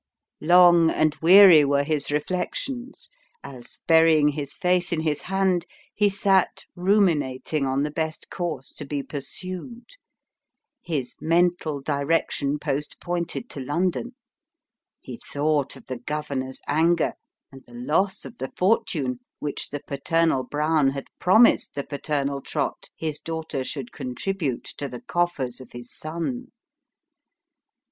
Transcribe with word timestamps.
Long 0.41 0.89
and 0.89 1.13
weary 1.21 1.63
were 1.63 1.83
his 1.83 2.09
reflections, 2.11 3.11
as, 3.43 3.81
burying 3.85 4.29
his 4.29 4.51
face 4.53 4.91
in 4.91 5.01
his 5.01 5.21
hand, 5.21 5.67
he 5.93 6.09
sat, 6.09 6.65
ruminating 6.75 7.67
on 7.67 7.83
the 7.83 7.91
best 7.91 8.31
course 8.31 8.71
to 8.77 8.85
be 8.87 9.03
pursued. 9.03 9.85
His 10.81 11.15
mental 11.21 11.81
direction 11.81 12.57
post 12.57 12.99
pointed 12.99 13.47
to 13.51 13.59
London. 13.59 14.15
He 15.01 15.19
thought 15.23 15.75
of 15.75 15.85
the" 15.85 15.99
governor's" 16.09 16.61
anger, 16.81 17.13
and 17.51 17.63
the 17.67 17.75
loss 17.75 18.25
of 18.25 18.39
the 18.39 18.51
fortune 18.57 19.19
which 19.37 19.69
the 19.69 19.81
paternal 19.85 20.43
Brown 20.43 20.87
had 20.89 21.05
promised 21.19 21.75
the 21.75 21.83
paternal 21.83 22.41
Trott 22.41 22.89
his 22.95 23.19
daughter 23.19 23.63
should 23.63 23.91
contribute 23.91 24.63
to 24.79 24.87
the 24.87 25.01
coffers 25.01 25.61
of 25.61 25.73
his 25.73 25.93
son. 25.93 26.47